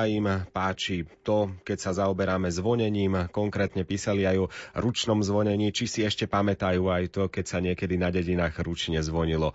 a 0.00 0.08
im 0.08 0.24
páči 0.48 1.04
to, 1.20 1.60
keď 1.60 1.76
sa 1.76 1.92
zaoberáme 1.92 2.48
zvonením. 2.48 3.28
Konkrétne 3.28 3.84
písali 3.84 4.24
aj 4.24 4.36
o 4.40 4.50
ručnom 4.80 5.20
zvonení, 5.20 5.76
či 5.76 5.84
si 5.84 6.00
ešte 6.00 6.24
pamätajú 6.24 6.88
aj 6.88 7.04
to, 7.12 7.22
keď 7.28 7.44
sa 7.44 7.58
niekedy 7.60 8.00
na 8.00 8.08
dedinách 8.08 8.56
ručne 8.64 9.04
zvonilo. 9.04 9.52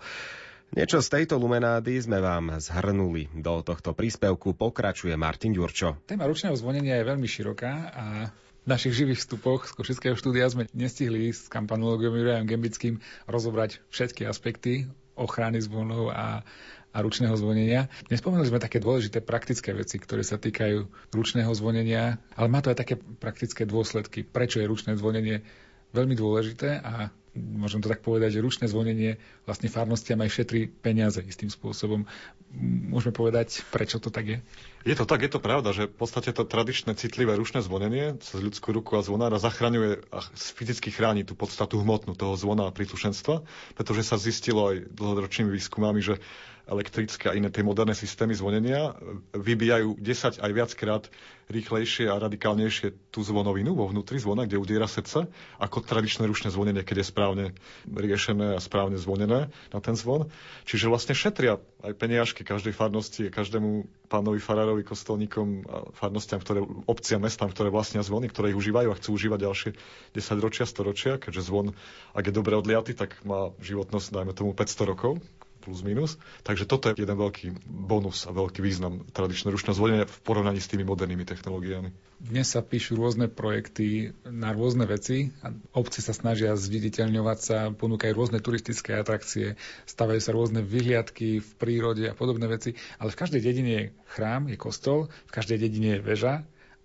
Niečo 0.70 0.98
z 1.02 1.08
tejto 1.10 1.38
lumenády 1.38 1.94
sme 1.98 2.18
vám 2.22 2.58
zhrnuli. 2.58 3.30
Do 3.34 3.62
tohto 3.62 3.94
príspevku 3.94 4.54
pokračuje 4.54 5.14
Martin 5.14 5.54
Ďurčo. 5.54 6.06
Téma 6.06 6.26
ručného 6.26 6.54
zvonenia 6.58 6.98
je 6.98 7.06
veľmi 7.06 7.26
široká 7.26 7.74
a 7.94 8.04
v 8.66 8.66
našich 8.66 8.98
živých 8.98 9.22
vstupoch 9.22 9.70
z 9.70 9.78
Košického 9.78 10.18
štúdia 10.18 10.50
sme 10.50 10.66
nestihli 10.74 11.30
s 11.30 11.46
kampanologom 11.46 12.10
Jurajom 12.18 12.50
Gembickým 12.50 12.98
rozobrať 13.30 13.78
všetky 13.94 14.26
aspekty 14.26 14.90
ochrany 15.14 15.62
zvonov 15.62 16.12
a 16.12 16.42
a 16.96 17.04
ručného 17.04 17.36
zvonenia. 17.36 17.92
Nespomenuli 18.08 18.48
sme 18.48 18.56
také 18.56 18.80
dôležité 18.80 19.20
praktické 19.20 19.76
veci, 19.76 20.00
ktoré 20.00 20.24
sa 20.24 20.40
týkajú 20.40 21.12
ručného 21.12 21.52
zvonenia, 21.52 22.16
ale 22.32 22.48
má 22.48 22.64
to 22.64 22.72
aj 22.72 22.80
také 22.80 22.96
praktické 22.96 23.68
dôsledky. 23.68 24.24
Prečo 24.24 24.64
je 24.64 24.70
ručné 24.72 24.96
zvonenie 24.96 25.44
veľmi 25.92 26.16
dôležité 26.16 26.80
a 26.80 27.12
môžem 27.36 27.84
to 27.84 27.92
tak 27.92 28.00
povedať, 28.00 28.40
že 28.40 28.44
ručné 28.44 28.64
zvonenie 28.66 29.20
vlastne 29.44 29.68
farnostiam 29.68 30.16
aj 30.24 30.32
šetrí 30.32 30.72
peniaze 30.72 31.20
istým 31.20 31.52
spôsobom. 31.52 32.08
Môžeme 32.88 33.12
povedať, 33.12 33.60
prečo 33.68 34.00
to 34.00 34.08
tak 34.08 34.24
je? 34.24 34.38
Je 34.88 34.96
to 34.96 35.04
tak, 35.04 35.20
je 35.20 35.28
to 35.28 35.42
pravda, 35.42 35.76
že 35.76 35.92
v 35.92 35.96
podstate 36.00 36.32
to 36.32 36.48
tradičné 36.48 36.96
citlivé 36.96 37.36
ručné 37.36 37.60
zvonenie 37.60 38.16
cez 38.24 38.40
ľudskú 38.40 38.72
ruku 38.72 38.96
a 38.96 39.04
zvonára 39.04 39.36
zachraňuje 39.36 40.08
a 40.08 40.18
fyzicky 40.32 40.88
chráni 40.88 41.28
tú 41.28 41.36
podstatu 41.36 41.76
hmotnú 41.76 42.16
toho 42.16 42.32
zvona 42.40 42.72
a 42.72 42.74
príslušenstva, 42.74 43.44
pretože 43.76 44.08
sa 44.08 44.16
zistilo 44.16 44.72
aj 44.72 44.88
dlhoročnými 44.96 45.52
výskumami, 45.52 46.00
že 46.00 46.16
elektrické 46.66 47.30
a 47.30 47.36
iné 47.38 47.46
tie 47.46 47.62
moderné 47.62 47.94
systémy 47.94 48.34
zvonenia 48.34 48.98
vybíjajú 49.30 50.02
10 50.02 50.42
aj 50.42 50.50
viackrát 50.50 51.06
rýchlejšie 51.46 52.10
a 52.10 52.18
radikálnejšie 52.18 53.14
tú 53.14 53.22
zvonovinu 53.22 53.78
vo 53.78 53.86
vnútri 53.86 54.18
zvona, 54.18 54.50
kde 54.50 54.58
udiera 54.58 54.90
srdce, 54.90 55.30
ako 55.62 55.86
tradičné 55.86 56.26
ručné 56.26 56.50
zvonenie, 56.50 56.82
keď 56.82 57.06
je 57.06 57.06
správne 57.06 57.44
riešené 57.86 58.58
a 58.58 58.60
správne 58.60 58.98
zvonené 58.98 59.46
na 59.70 59.78
ten 59.78 59.94
zvon. 59.94 60.26
Čiže 60.66 60.90
vlastne 60.90 61.14
šetria 61.14 61.62
aj 61.86 61.92
peniažky 61.94 62.42
každej 62.42 62.74
farnosti, 62.74 63.30
každému 63.30 63.86
pánovi 64.10 64.42
farárovi, 64.42 64.82
kostolníkom 64.82 65.62
a 65.70 65.76
farnostiam, 65.94 66.42
ktoré, 66.42 66.66
obciam, 66.90 67.22
mestám, 67.22 67.54
ktoré 67.54 67.70
vlastnia 67.70 68.02
zvony, 68.02 68.26
ktoré 68.26 68.50
ich 68.50 68.58
užívajú 68.58 68.90
a 68.90 68.98
chcú 68.98 69.14
užívať 69.14 69.38
ďalšie 69.38 69.70
10 70.18 70.42
ročia, 70.42 70.66
100 70.66 70.82
ročia, 70.82 71.12
keďže 71.22 71.46
zvon, 71.46 71.78
ak 72.10 72.26
je 72.26 72.34
dobre 72.34 72.58
odliaty, 72.58 72.90
tak 72.98 73.14
má 73.22 73.54
životnosť, 73.62 74.10
dajme 74.10 74.34
tomu 74.34 74.50
500 74.50 74.90
rokov 74.90 75.22
plus 75.66 75.82
minus. 75.82 76.14
Takže 76.46 76.62
toto 76.70 76.86
je 76.86 76.94
jeden 76.94 77.18
veľký 77.18 77.66
bonus 77.66 78.22
a 78.24 78.30
veľký 78.30 78.62
význam 78.62 79.02
tradičného 79.10 79.50
ručného 79.50 79.74
zvolenia 79.74 80.06
v 80.06 80.18
porovnaní 80.22 80.62
s 80.62 80.70
tými 80.70 80.86
modernými 80.86 81.26
technológiami. 81.26 81.90
Dnes 82.22 82.54
sa 82.54 82.62
píšu 82.62 82.94
rôzne 82.94 83.26
projekty 83.26 84.14
na 84.22 84.54
rôzne 84.54 84.86
veci 84.86 85.34
a 85.42 85.50
obce 85.74 85.98
sa 85.98 86.14
snažia 86.14 86.54
zviditeľňovať 86.54 87.38
sa, 87.42 87.58
ponúkajú 87.74 88.12
rôzne 88.14 88.38
turistické 88.38 88.94
atrakcie, 88.94 89.58
stavajú 89.90 90.22
sa 90.22 90.30
rôzne 90.30 90.62
vyhliadky 90.62 91.42
v 91.42 91.50
prírode 91.58 92.06
a 92.06 92.14
podobné 92.14 92.46
veci, 92.46 92.78
ale 93.02 93.10
v 93.10 93.18
každej 93.18 93.42
dedine 93.42 93.72
je 93.74 93.84
chrám, 94.14 94.46
je 94.46 94.56
kostol, 94.56 95.10
v 95.26 95.34
každej 95.34 95.58
dedine 95.58 95.98
je 95.98 96.06
väža 96.06 96.34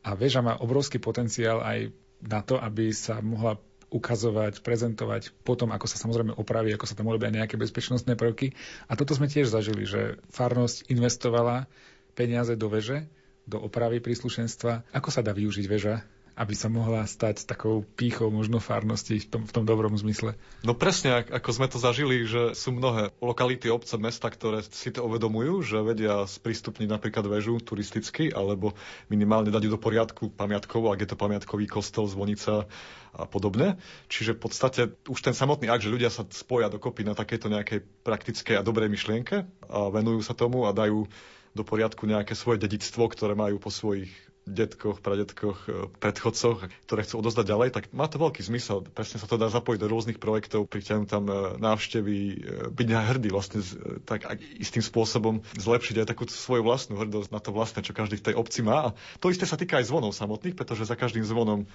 a 0.01 0.09
väža 0.17 0.41
má 0.41 0.57
obrovský 0.57 0.97
potenciál 0.97 1.61
aj 1.61 1.93
na 2.21 2.41
to, 2.41 2.57
aby 2.57 2.89
sa 2.93 3.21
mohla 3.21 3.61
ukazovať, 3.91 4.63
prezentovať 4.63 5.35
potom, 5.43 5.75
ako 5.75 5.83
sa 5.85 5.99
samozrejme 5.99 6.31
opraví, 6.39 6.71
ako 6.71 6.87
sa 6.87 6.95
tam 6.95 7.11
urobia 7.11 7.27
nejaké 7.27 7.59
bezpečnostné 7.59 8.15
prvky. 8.15 8.55
A 8.87 8.95
toto 8.95 9.11
sme 9.11 9.27
tiež 9.27 9.51
zažili, 9.51 9.83
že 9.83 10.15
farnosť 10.31 10.87
investovala 10.87 11.67
peniaze 12.15 12.55
do 12.55 12.71
veže, 12.71 13.03
do 13.43 13.59
opravy 13.59 13.99
príslušenstva. 13.99 14.87
Ako 14.95 15.11
sa 15.11 15.19
dá 15.19 15.35
využiť 15.35 15.65
väža 15.67 16.07
aby 16.35 16.53
sa 16.55 16.71
mohla 16.71 17.03
stať 17.03 17.43
takou 17.43 17.83
pýchou 17.83 18.31
možno 18.31 18.63
farnosti 18.63 19.19
v 19.19 19.27
tom, 19.27 19.43
v 19.43 19.51
tom 19.51 19.65
dobrom 19.67 19.93
zmysle. 19.93 20.39
No 20.63 20.71
presne, 20.73 21.27
ako 21.27 21.49
sme 21.51 21.67
to 21.67 21.77
zažili, 21.77 22.23
že 22.23 22.55
sú 22.55 22.71
mnohé 22.71 23.11
lokality, 23.19 23.67
obce, 23.67 23.99
mesta, 23.99 24.31
ktoré 24.31 24.63
si 24.63 24.89
to 24.95 25.03
uvedomujú, 25.03 25.61
že 25.61 25.77
vedia 25.83 26.23
sprístupniť 26.23 26.87
napríklad 26.87 27.27
väžu 27.27 27.59
turisticky, 27.59 28.31
alebo 28.31 28.73
minimálne 29.11 29.51
dať 29.51 29.67
do 29.67 29.79
poriadku 29.79 30.31
pamiatkovo, 30.31 30.89
ak 30.89 31.03
je 31.03 31.09
to 31.11 31.19
pamiatkový 31.19 31.67
kostol, 31.67 32.07
zvonica 32.07 32.65
a 33.11 33.27
podobne. 33.27 33.75
Čiže 34.07 34.39
v 34.39 34.41
podstate 34.47 34.81
už 35.11 35.19
ten 35.19 35.35
samotný 35.35 35.67
akt, 35.67 35.83
že 35.83 35.91
ľudia 35.91 36.07
sa 36.07 36.23
spoja 36.31 36.71
dokopy 36.71 37.03
na 37.03 37.11
takéto 37.11 37.51
nejakej 37.51 37.83
praktickej 38.07 38.55
a 38.55 38.65
dobrej 38.65 38.87
myšlienke 38.87 39.43
a 39.67 39.91
venujú 39.91 40.23
sa 40.23 40.31
tomu 40.31 40.63
a 40.63 40.71
dajú 40.71 41.11
do 41.51 41.63
poriadku 41.67 42.07
nejaké 42.07 42.31
svoje 42.31 42.63
dedictvo, 42.63 43.11
ktoré 43.11 43.35
majú 43.35 43.59
po 43.59 43.67
svojich 43.67 44.30
detkoch, 44.49 45.05
pradetkoch, 45.05 45.57
e, 45.69 45.85
predchodcoch, 46.01 46.65
ktoré 46.89 47.01
chcú 47.05 47.21
odozdať 47.21 47.45
ďalej, 47.45 47.69
tak 47.77 47.83
má 47.93 48.09
to 48.09 48.17
veľký 48.17 48.41
zmysel. 48.41 48.81
Presne 48.89 49.21
sa 49.21 49.29
to 49.29 49.37
dá 49.37 49.53
zapojiť 49.53 49.79
do 49.79 49.91
rôznych 49.91 50.17
projektov, 50.17 50.65
priťahnuť 50.65 51.07
tam 51.09 51.29
e, 51.29 51.33
návštevy, 51.61 52.17
e, 52.17 52.35
byť 52.73 52.87
hrdý 52.89 53.29
vlastne 53.29 53.61
tak 54.03 54.25
istým 54.57 54.81
spôsobom 54.81 55.45
zlepšiť 55.61 56.01
aj 56.01 56.07
takú 56.09 56.25
svoju 56.25 56.65
vlastnú 56.65 56.97
hrdosť 56.97 57.29
na 57.29 57.39
to 57.39 57.53
vlastné, 57.53 57.85
čo 57.85 57.93
každý 57.93 58.17
v 58.17 58.25
tej 58.31 58.35
obci 58.35 58.65
má. 58.65 58.91
A 58.91 58.93
to 59.21 59.29
isté 59.29 59.45
sa 59.45 59.57
týka 59.61 59.77
aj 59.77 59.87
zvonov 59.87 60.17
samotných, 60.17 60.57
pretože 60.57 60.89
za 60.89 60.97
každým 60.97 61.23
zvonom 61.23 61.69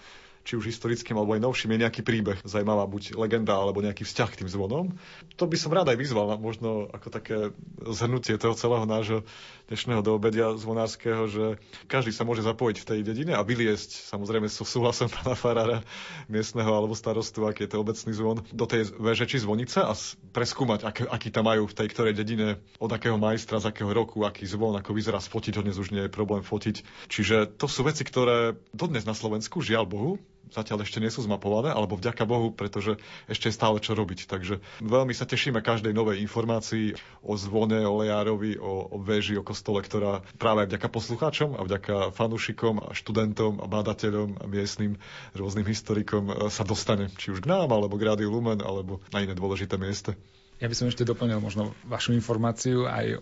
či 0.46 0.54
už 0.54 0.70
historickým 0.70 1.18
alebo 1.18 1.34
aj 1.34 1.42
novším, 1.42 1.74
je 1.74 1.82
nejaký 1.82 2.06
príbeh. 2.06 2.38
Zajímavá 2.46 2.86
buď 2.86 3.18
legenda 3.18 3.58
alebo 3.58 3.82
nejaký 3.82 4.06
vzťah 4.06 4.28
k 4.30 4.38
tým 4.40 4.48
zvonom. 4.48 4.94
To 5.34 5.44
by 5.50 5.56
som 5.58 5.74
rád 5.74 5.90
aj 5.90 5.98
vyzval 5.98 6.38
možno 6.38 6.86
ako 6.94 7.08
také 7.10 7.36
zhrnutie 7.82 8.38
toho 8.38 8.54
celého 8.54 8.86
nášho 8.86 9.26
dnešného 9.66 9.98
doobedia 9.98 10.54
zvonárskeho, 10.54 11.26
že 11.26 11.44
každý 11.90 12.14
sa 12.14 12.22
môže 12.22 12.46
zapojiť 12.46 12.76
v 12.78 12.86
tej 12.86 13.00
dedine 13.02 13.34
a 13.34 13.42
vyliesť, 13.42 14.14
samozrejme 14.14 14.46
so 14.46 14.62
súhlasom 14.62 15.10
pána 15.14 15.34
farára 15.34 15.78
miestneho 16.30 16.70
alebo 16.70 16.94
starostu, 16.94 17.42
aký 17.50 17.66
je 17.66 17.74
to 17.74 17.82
obecný 17.82 18.12
zvon, 18.14 18.46
do 18.54 18.66
tej 18.70 18.94
veže 18.94 19.26
či 19.26 19.42
zvonice 19.42 19.82
a 19.82 19.90
preskúmať, 20.30 20.86
aký, 20.86 21.02
aký 21.10 21.28
tam 21.34 21.50
majú 21.50 21.66
v 21.66 21.74
tej 21.74 21.88
ktorej 21.90 22.14
dedine, 22.14 22.62
od 22.78 22.90
akého 22.94 23.18
majstra, 23.18 23.58
z 23.58 23.74
akého 23.74 23.90
roku, 23.90 24.22
aký 24.22 24.46
zvon, 24.46 24.78
ako 24.78 24.94
vyzerá, 24.94 25.18
sfotiť 25.18 25.58
ho 25.58 25.62
dnes 25.66 25.74
už 25.82 25.90
nie 25.90 26.06
je 26.06 26.14
problém 26.14 26.46
fotiť. 26.46 27.10
Čiže 27.10 27.58
to 27.58 27.66
sú 27.66 27.82
veci, 27.82 28.06
ktoré 28.06 28.54
dodnes 28.70 29.02
na 29.02 29.18
Slovensku, 29.18 29.58
žiaľ 29.58 29.90
Bohu, 29.90 30.12
zatiaľ 30.52 30.86
ešte 30.86 31.02
nie 31.02 31.10
sú 31.10 31.24
zmapované, 31.24 31.72
alebo 31.72 31.98
vďaka 31.98 32.22
Bohu, 32.26 32.52
pretože 32.52 32.98
ešte 33.26 33.50
je 33.50 33.56
stále 33.56 33.78
čo 33.82 33.96
robiť. 33.96 34.30
Takže 34.30 34.60
veľmi 34.82 35.12
sa 35.14 35.26
tešíme 35.26 35.62
každej 35.62 35.92
novej 35.94 36.22
informácii 36.22 36.94
o 37.22 37.34
zvone, 37.34 37.82
o 37.82 38.02
lejárovi, 38.02 38.58
o, 38.58 38.92
o 38.92 38.96
veži, 39.02 39.38
o 39.38 39.46
kostole, 39.46 39.82
ktorá 39.82 40.22
práve 40.36 40.68
vďaka 40.68 40.88
poslucháčom 40.90 41.58
a 41.58 41.64
vďaka 41.66 42.14
fanúšikom 42.14 42.82
a 42.82 42.94
študentom 42.94 43.62
a 43.62 43.66
bádateľom 43.66 44.42
a 44.42 44.44
miestnym 44.46 44.98
rôznym 45.34 45.66
historikom 45.66 46.50
sa 46.50 46.62
dostane, 46.62 47.10
či 47.18 47.34
už 47.34 47.42
k 47.42 47.50
nám, 47.50 47.70
alebo 47.70 47.98
k 47.98 48.06
Rádiu 48.06 48.30
Lumen, 48.30 48.62
alebo 48.62 49.02
na 49.10 49.22
iné 49.22 49.34
dôležité 49.34 49.76
miesta. 49.76 50.14
Ja 50.56 50.72
by 50.72 50.76
som 50.76 50.88
ešte 50.88 51.04
doplnil 51.04 51.36
možno 51.36 51.76
vašu 51.84 52.16
informáciu 52.16 52.88
aj 52.88 53.20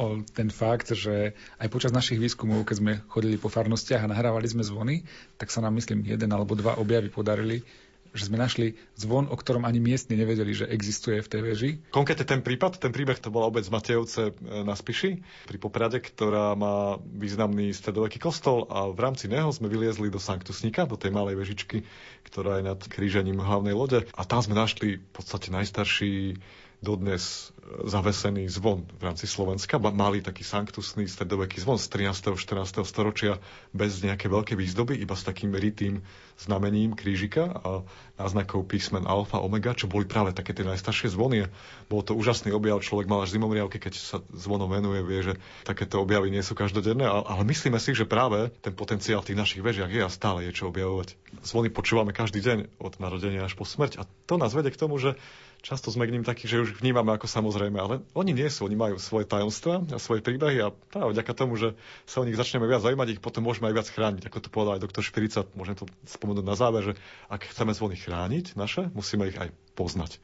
o 0.00 0.24
ten 0.24 0.48
fakt, 0.48 0.96
že 0.96 1.36
aj 1.60 1.68
počas 1.68 1.92
našich 1.92 2.16
výskumov, 2.16 2.64
keď 2.64 2.76
sme 2.80 2.92
chodili 3.12 3.36
po 3.36 3.52
farnostiach 3.52 4.08
a 4.08 4.10
nahrávali 4.10 4.48
sme 4.48 4.64
zvony, 4.64 5.04
tak 5.36 5.52
sa 5.52 5.60
nám, 5.60 5.76
myslím, 5.76 6.08
jeden 6.08 6.32
alebo 6.32 6.56
dva 6.56 6.80
objavy 6.80 7.12
podarili, 7.12 7.60
že 8.10 8.26
sme 8.26 8.42
našli 8.42 8.74
zvon, 8.98 9.30
o 9.30 9.36
ktorom 9.38 9.62
ani 9.62 9.78
miestni 9.78 10.18
nevedeli, 10.18 10.50
že 10.50 10.66
existuje 10.66 11.22
v 11.22 11.30
tej 11.30 11.40
veži. 11.46 11.70
Konkrétne 11.94 12.26
ten 12.26 12.40
prípad, 12.42 12.82
ten 12.82 12.90
príbeh 12.90 13.22
to 13.22 13.30
bola 13.30 13.46
obec 13.46 13.62
Matejovce 13.70 14.30
e, 14.30 14.66
na 14.66 14.74
Spiši 14.74 15.22
pri 15.46 15.58
Poprade, 15.62 16.02
ktorá 16.02 16.58
má 16.58 16.98
významný 16.98 17.70
stredoveký 17.70 18.18
kostol 18.18 18.66
a 18.66 18.90
v 18.90 18.98
rámci 18.98 19.30
neho 19.30 19.54
sme 19.54 19.70
vyliezli 19.70 20.10
do 20.10 20.18
Sanktusníka, 20.18 20.90
do 20.90 20.98
tej 20.98 21.14
malej 21.14 21.38
vežičky, 21.38 21.86
ktorá 22.26 22.58
je 22.58 22.64
nad 22.66 22.80
krížením 22.82 23.38
hlavnej 23.38 23.74
lode 23.78 24.02
a 24.10 24.22
tam 24.26 24.42
sme 24.42 24.58
našli 24.58 24.98
v 24.98 25.10
podstate 25.14 25.54
najstarší 25.54 26.34
dodnes 26.80 27.52
e, 27.52 27.88
zavesený 27.88 28.48
zvon 28.48 28.88
v 28.96 29.02
rámci 29.04 29.28
Slovenska. 29.28 29.76
Mali 29.76 30.24
taký 30.24 30.42
sanktusný 30.42 31.06
stredoveký 31.06 31.60
zvon 31.60 31.76
z 31.76 31.92
13. 31.92 32.40
14. 32.40 32.88
storočia 32.88 33.36
bez 33.70 34.00
nejaké 34.00 34.32
veľké 34.32 34.56
výzdoby, 34.56 34.96
iba 34.96 35.12
s 35.12 35.24
takým 35.24 35.52
rytým 35.52 36.00
znamením 36.40 36.96
krížika 36.96 37.52
a 37.52 37.84
náznakov 38.16 38.64
písmen 38.64 39.04
alfa, 39.04 39.44
omega, 39.44 39.76
čo 39.76 39.92
boli 39.92 40.08
práve 40.08 40.32
také 40.32 40.56
tie 40.56 40.64
najstaršie 40.64 41.12
zvony. 41.12 41.44
Bol 41.92 42.00
to 42.00 42.16
úžasný 42.16 42.56
objav, 42.56 42.80
človek 42.80 43.04
mal 43.04 43.20
až 43.20 43.36
zimomriavky, 43.36 43.76
keď 43.76 43.94
sa 44.00 44.24
zvonom 44.32 44.72
venuje, 44.72 45.04
vie, 45.04 45.20
že 45.20 45.34
takéto 45.68 46.00
objavy 46.00 46.32
nie 46.32 46.40
sú 46.40 46.56
každodenné, 46.56 47.04
ale 47.04 47.44
myslíme 47.44 47.76
si, 47.76 47.92
že 47.92 48.08
práve 48.08 48.48
ten 48.64 48.72
potenciál 48.72 49.20
v 49.20 49.32
tých 49.32 49.40
našich 49.40 49.62
vežiach 49.62 49.92
je 49.92 50.00
a 50.00 50.08
stále 50.08 50.48
je 50.48 50.56
čo 50.56 50.72
objavovať. 50.72 51.12
Zvony 51.44 51.68
počúvame 51.68 52.16
každý 52.16 52.40
deň 52.40 52.80
od 52.80 52.96
narodenia 52.96 53.44
až 53.44 53.52
po 53.52 53.68
smrť 53.68 54.00
a 54.00 54.08
to 54.24 54.40
nás 54.40 54.56
vedie 54.56 54.72
k 54.72 54.80
tomu, 54.80 54.96
že 54.96 55.20
často 55.60 55.92
sme 55.92 56.08
k 56.08 56.14
ním 56.16 56.24
takí, 56.24 56.48
že 56.48 56.60
už 56.60 56.80
vnímame 56.80 57.12
ako 57.12 57.28
samozrejme, 57.28 57.76
ale 57.76 57.94
oni 58.16 58.32
nie 58.32 58.48
sú, 58.48 58.66
oni 58.66 58.76
majú 58.76 58.96
svoje 58.96 59.28
tajomstva 59.28 59.84
a 59.92 60.00
svoje 60.00 60.24
príbehy 60.24 60.64
a 60.64 60.72
práve 60.72 61.12
vďaka 61.16 61.32
tomu, 61.36 61.60
že 61.60 61.76
sa 62.08 62.20
o 62.20 62.26
nich 62.26 62.36
začneme 62.36 62.64
viac 62.64 62.80
zaujímať, 62.80 63.16
ich 63.16 63.22
potom 63.22 63.44
môžeme 63.44 63.68
aj 63.68 63.76
viac 63.76 63.88
chrániť. 63.92 64.22
Ako 64.28 64.38
to 64.40 64.48
povedal 64.48 64.80
aj 64.80 64.84
doktor 64.84 65.04
Špirica, 65.04 65.44
môžem 65.54 65.76
to 65.76 65.84
spomenúť 66.08 66.44
na 66.44 66.56
záver, 66.56 66.82
že 66.82 66.92
ak 67.28 67.48
chceme 67.52 67.76
zvony 67.76 67.96
chrániť 68.00 68.56
naše, 68.56 68.88
musíme 68.96 69.28
ich 69.28 69.36
aj 69.36 69.52
poznať. 69.76 70.18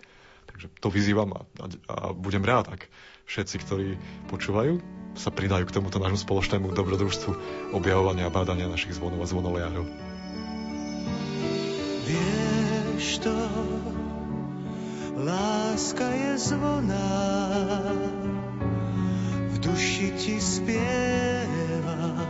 Takže 0.46 0.66
to 0.80 0.88
vyzývam 0.88 1.30
a, 1.36 1.40
a, 1.60 1.64
a 1.90 1.96
budem 2.16 2.40
rád, 2.40 2.72
ak 2.72 2.88
všetci, 3.26 3.56
ktorí 3.66 3.88
počúvajú, 4.32 4.78
sa 5.16 5.32
pridajú 5.32 5.64
k 5.66 5.74
tomuto 5.74 5.96
nášmu 5.98 6.22
spoločnému 6.22 6.76
dobrodružstvu 6.76 7.30
objavovania 7.72 8.28
a 8.28 8.34
bádania 8.34 8.70
našich 8.70 8.94
zvonov 8.94 9.24
a 9.24 9.26
zvonoliarov. 9.26 9.84
Vieš 12.06 13.26
to, 13.26 13.34
láska 15.16 16.08
je 16.08 16.38
zvona, 16.38 17.10
v 19.48 19.56
duši 19.58 20.12
ti 20.12 20.36
spieva, 20.40 22.20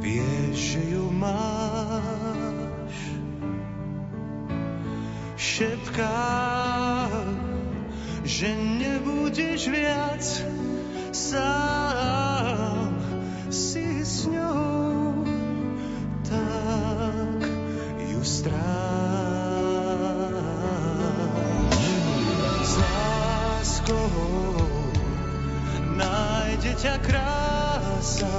vieš, 0.00 0.56
že 0.56 0.80
ju 0.96 1.04
máš. 1.12 2.96
Šepká, 5.36 6.24
že 8.24 8.48
nebudeš 8.56 9.68
viac 9.68 10.24
sám 11.12 11.65
nájde 25.96 26.72
ťa 26.76 26.96
krása, 27.04 28.36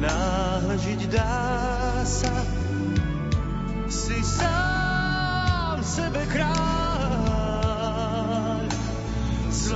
nážiť 0.00 1.00
dá 1.12 2.02
sa, 2.04 2.34
si 3.86 4.18
sám 4.24 5.84
sebe 5.84 6.26
kráľ. 6.32 6.62
S 9.52 9.68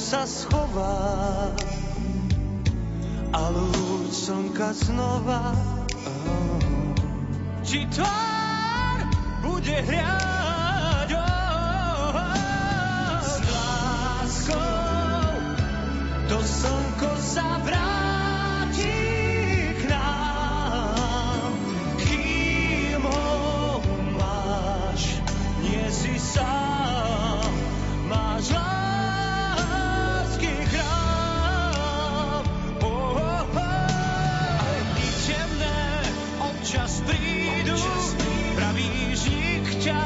sa 0.00 0.24
schová 0.24 1.52
a 3.36 3.42
lúč 3.52 4.08
slnka 4.16 4.72
znova 4.72 5.52
oh. 6.08 6.96
ti 7.60 7.84
tvár 7.92 8.98
bude 9.44 9.76
hriať 9.76 10.39
idú, 37.58 37.76
pravíš, 38.54 39.26
nik 39.26 39.66
ťa 39.82 40.00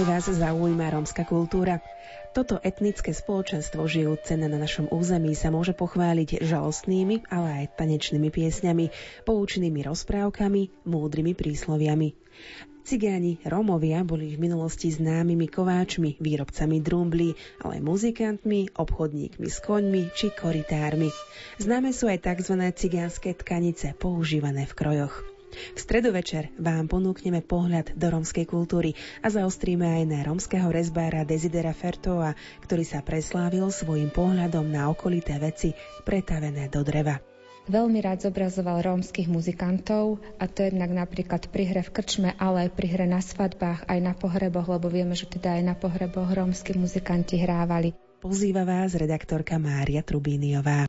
Aj 0.00 0.08
vás 0.08 0.32
zaujíma 0.32 0.96
rómska 0.96 1.28
kultúra. 1.28 1.84
Toto 2.32 2.56
etnické 2.56 3.12
spoločenstvo 3.12 3.84
žijúce 3.84 4.32
na 4.32 4.48
našom 4.48 4.88
území 4.88 5.36
sa 5.36 5.52
môže 5.52 5.76
pochváliť 5.76 6.40
žalostnými, 6.40 7.28
ale 7.28 7.48
aj 7.60 7.76
tanečnými 7.76 8.32
piesňami, 8.32 8.88
poučnými 9.28 9.84
rozprávkami, 9.84 10.88
múdrymi 10.88 11.36
prísloviami. 11.36 12.16
Cigáni 12.80 13.44
Rómovia 13.44 14.00
boli 14.00 14.32
v 14.32 14.40
minulosti 14.40 14.88
známymi 14.88 15.52
kováčmi, 15.52 16.16
výrobcami 16.16 16.80
drumbly, 16.80 17.36
ale 17.60 17.76
aj 17.76 17.82
muzikantmi, 17.84 18.72
obchodníkmi 18.72 19.52
s 19.52 19.60
koňmi 19.60 20.16
či 20.16 20.32
koritármi. 20.32 21.12
Známe 21.60 21.92
sú 21.92 22.08
aj 22.08 22.24
tzv. 22.24 22.56
cigánske 22.72 23.36
tkanice, 23.36 23.92
používané 24.00 24.64
v 24.64 24.72
krojoch. 24.72 25.39
V 25.50 25.78
stredu 25.78 26.14
večer 26.14 26.54
vám 26.56 26.86
ponúkneme 26.86 27.42
pohľad 27.42 27.98
do 27.98 28.06
romskej 28.10 28.46
kultúry 28.46 28.94
a 29.20 29.28
zaostríme 29.30 29.82
aj 29.82 30.04
na 30.06 30.20
romského 30.22 30.70
rezbára 30.70 31.26
Desidera 31.26 31.74
Fertoa, 31.74 32.38
ktorý 32.62 32.84
sa 32.86 33.02
preslávil 33.02 33.66
svojim 33.74 34.14
pohľadom 34.14 34.66
na 34.66 34.86
okolité 34.90 35.36
veci 35.42 35.74
pretavené 36.06 36.70
do 36.70 36.86
dreva. 36.86 37.18
veľmi 37.70 38.02
rád 38.02 38.26
zobrazoval 38.26 38.82
rómskych 38.82 39.30
muzikantov 39.30 40.18
a 40.42 40.50
to 40.50 40.66
jednak 40.66 40.90
napríklad 40.90 41.46
pri 41.54 41.70
hre 41.70 41.82
v 41.86 41.94
krčme, 41.94 42.30
ale 42.34 42.66
aj 42.66 42.70
pri 42.74 42.86
hre 42.90 43.06
na 43.06 43.22
svadbách, 43.22 43.86
aj 43.86 43.98
na 44.02 44.12
pohreboch, 44.18 44.66
lebo 44.66 44.90
vieme, 44.90 45.14
že 45.14 45.30
teda 45.30 45.54
aj 45.54 45.62
na 45.62 45.74
pohreboch 45.78 46.26
rómsky 46.34 46.74
muzikanti 46.74 47.38
hrávali. 47.38 47.94
Pozýva 48.20 48.66
vás 48.66 48.98
redaktorka 48.98 49.56
Mária 49.56 50.02
Trubíniová. 50.02 50.84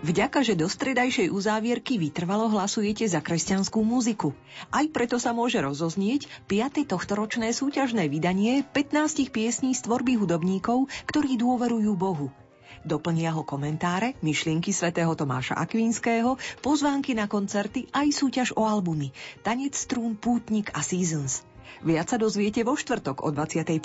Vďaka, 0.00 0.40
že 0.40 0.56
do 0.56 0.64
stredajšej 0.64 1.28
uzávierky 1.28 2.00
vytrvalo 2.00 2.48
hlasujete 2.48 3.04
za 3.04 3.20
kresťanskú 3.20 3.84
muziku. 3.84 4.32
Aj 4.72 4.88
preto 4.88 5.20
sa 5.20 5.36
môže 5.36 5.60
rozoznieť 5.60 6.24
5. 6.48 6.88
tohtoročné 6.88 7.52
súťažné 7.52 8.08
vydanie 8.08 8.64
15 8.64 9.28
piesní 9.28 9.76
z 9.76 9.84
tvorby 9.84 10.16
hudobníkov, 10.16 10.88
ktorí 11.04 11.36
dôverujú 11.36 11.92
Bohu. 12.00 12.32
Doplnia 12.80 13.36
ho 13.36 13.44
komentáre, 13.44 14.16
myšlienky 14.24 14.72
svätého 14.72 15.12
Tomáša 15.12 15.60
Akvinského, 15.60 16.40
pozvánky 16.64 17.12
na 17.12 17.28
koncerty 17.28 17.84
aj 17.92 18.08
súťaž 18.08 18.56
o 18.56 18.64
albumy 18.64 19.12
Tanec 19.44 19.76
strún, 19.76 20.16
Pútnik 20.16 20.72
a 20.72 20.80
Seasons. 20.80 21.44
Viac 21.84 22.08
sa 22.08 22.16
dozviete 22.16 22.64
vo 22.64 22.72
štvrtok 22.72 23.20
o 23.20 23.28
21. 23.28 23.84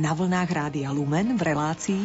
na 0.00 0.16
vlnách 0.16 0.48
Rádia 0.48 0.88
Lumen 0.96 1.36
v 1.36 1.42
relácii 1.44 2.04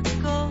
not 0.00 0.22
go 0.22 0.47